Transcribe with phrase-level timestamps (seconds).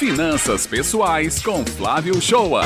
[0.00, 2.62] Finanças Pessoais com Flávio Shoa.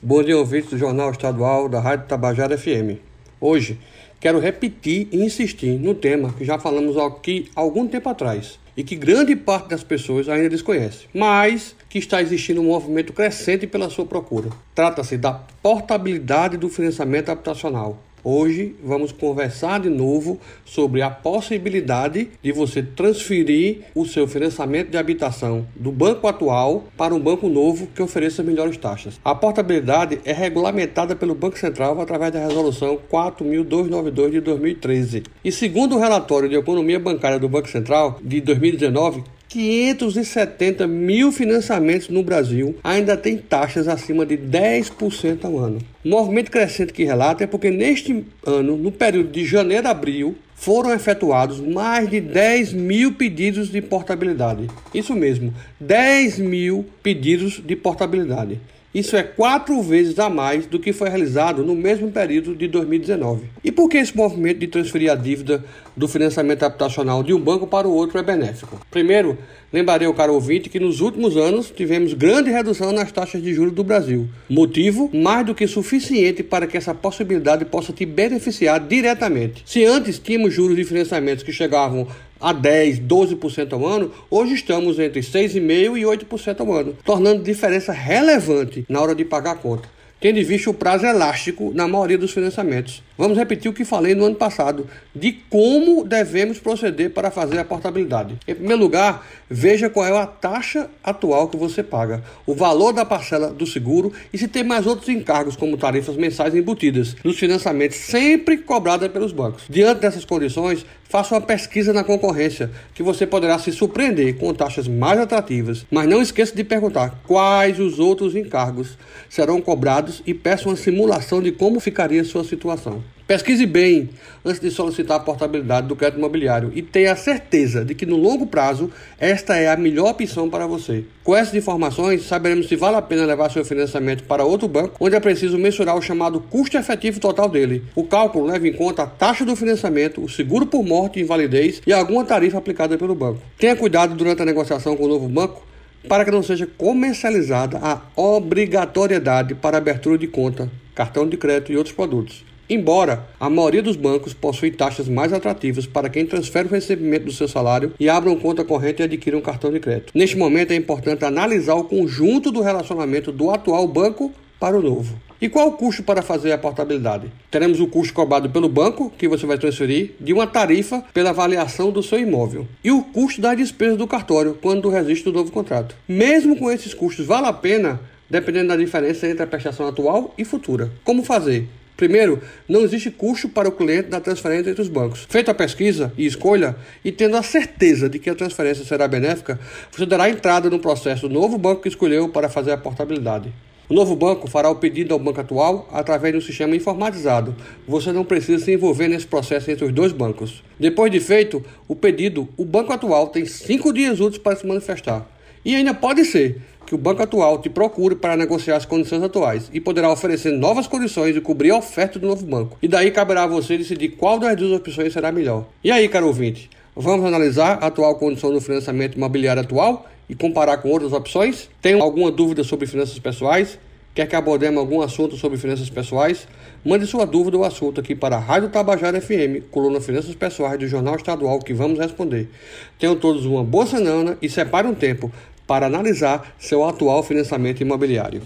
[0.00, 3.00] Bom dia, ouvintes do Jornal Estadual da Rádio Tabajara FM.
[3.40, 3.76] Hoje,
[4.20, 8.94] quero repetir e insistir no tema que já falamos aqui algum tempo atrás e que
[8.94, 14.06] grande parte das pessoas ainda desconhece, mas que está existindo um movimento crescente pela sua
[14.06, 14.50] procura.
[14.76, 22.52] Trata-se da portabilidade do financiamento habitacional Hoje vamos conversar de novo sobre a possibilidade de
[22.52, 28.00] você transferir o seu financiamento de habitação do banco atual para um banco novo que
[28.00, 29.20] ofereça melhores taxas.
[29.22, 35.24] A portabilidade é regulamentada pelo Banco Central através da resolução 4292 de 2013.
[35.44, 42.08] E segundo o relatório de economia bancária do Banco Central de 2019, 570 mil financiamentos
[42.08, 45.78] no Brasil ainda têm taxas acima de 10% ao ano.
[46.04, 50.34] O movimento crescente que relata é porque neste ano, no período de janeiro a abril,
[50.54, 54.68] foram efetuados mais de 10 mil pedidos de portabilidade.
[54.94, 58.60] Isso mesmo, 10 mil pedidos de portabilidade.
[58.94, 63.46] Isso é quatro vezes a mais do que foi realizado no mesmo período de 2019.
[63.64, 65.64] E por que esse movimento de transferir a dívida
[65.96, 68.80] do financiamento habitacional de um banco para o outro é benéfico?
[68.92, 69.36] Primeiro,
[69.72, 73.72] lembrarei ao caro ouvinte que nos últimos anos tivemos grande redução nas taxas de juros
[73.72, 74.28] do Brasil.
[74.48, 79.64] Motivo mais do que suficiente para que essa possibilidade possa te beneficiar diretamente.
[79.66, 82.06] Se antes tínhamos juros de financiamentos que chegavam
[82.40, 87.92] a 10, 12% ao ano, hoje estamos entre 6,5% e 8% ao ano, tornando diferença
[87.92, 92.16] relevante na hora de pagar a conta tendo em vista o prazo elástico na maioria
[92.16, 93.02] dos financiamentos.
[93.16, 97.64] Vamos repetir o que falei no ano passado, de como devemos proceder para fazer a
[97.64, 98.36] portabilidade.
[98.46, 103.04] Em primeiro lugar, veja qual é a taxa atual que você paga, o valor da
[103.04, 107.98] parcela do seguro e se tem mais outros encargos, como tarifas mensais embutidas, nos financiamentos
[107.98, 109.62] sempre cobradas pelos bancos.
[109.68, 114.88] Diante dessas condições, faça uma pesquisa na concorrência, que você poderá se surpreender com taxas
[114.88, 115.86] mais atrativas.
[115.88, 121.40] Mas não esqueça de perguntar quais os outros encargos serão cobrados e peça uma simulação
[121.40, 123.13] de como ficaria sua situação.
[123.26, 124.10] Pesquise bem
[124.44, 128.46] antes de solicitar a portabilidade do crédito imobiliário e tenha certeza de que no longo
[128.46, 131.04] prazo esta é a melhor opção para você.
[131.22, 135.16] Com essas informações, saberemos se vale a pena levar seu financiamento para outro banco, onde
[135.16, 137.82] é preciso mensurar o chamado custo efetivo total dele.
[137.94, 141.80] O cálculo leva em conta a taxa do financiamento, o seguro por morte e invalidez
[141.86, 143.40] e alguma tarifa aplicada pelo banco.
[143.56, 145.66] Tenha cuidado durante a negociação com o novo banco
[146.06, 151.76] para que não seja comercializada a obrigatoriedade para abertura de conta, cartão de crédito e
[151.78, 152.44] outros produtos.
[152.68, 157.32] Embora a maioria dos bancos possui taxas mais atrativas para quem transfere o recebimento do
[157.32, 160.12] seu salário e abra uma conta corrente e adquira um cartão de crédito.
[160.14, 165.20] Neste momento é importante analisar o conjunto do relacionamento do atual banco para o novo.
[165.40, 167.30] E qual o custo para fazer a portabilidade?
[167.50, 171.90] Teremos o custo cobrado pelo banco, que você vai transferir, de uma tarifa pela avaliação
[171.90, 175.94] do seu imóvel, e o custo das despesas do cartório quando resiste o novo contrato.
[176.08, 178.00] Mesmo com esses custos, vale a pena,
[178.30, 180.90] dependendo da diferença entre a prestação atual e futura.
[181.04, 181.68] Como fazer?
[181.96, 185.26] Primeiro, não existe custo para o cliente da transferência entre os bancos.
[185.28, 186.74] Feita a pesquisa e escolha,
[187.04, 189.60] e tendo a certeza de que a transferência será benéfica,
[189.92, 193.52] você dará entrada no processo do novo banco que escolheu para fazer a portabilidade.
[193.86, 197.54] O novo banco fará o pedido ao banco atual através de um sistema informatizado.
[197.86, 200.64] Você não precisa se envolver nesse processo entre os dois bancos.
[200.80, 205.28] Depois de feito o pedido, o banco atual tem cinco dias úteis para se manifestar.
[205.64, 209.70] E ainda pode ser que o banco atual te procure para negociar as condições atuais
[209.72, 212.78] e poderá oferecer novas condições e cobrir a oferta do novo banco.
[212.82, 215.66] E daí caberá a você decidir qual das duas opções será melhor.
[215.82, 220.78] E aí, caro ouvinte, vamos analisar a atual condição do financiamento imobiliário atual e comparar
[220.78, 221.68] com outras opções?
[221.80, 223.78] Tem alguma dúvida sobre finanças pessoais?
[224.14, 226.46] Quer que abordemos algum assunto sobre finanças pessoais?
[226.84, 230.86] Mande sua dúvida ou assunto aqui para a Rádio Tabajara FM, coluna Finanças Pessoais do
[230.86, 232.48] Jornal Estadual, que vamos responder.
[232.96, 235.32] Tenham todos uma boa semana e separe um tempo
[235.66, 238.42] para analisar seu atual financiamento imobiliário.